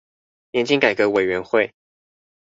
[0.49, 1.75] 年金改革委員會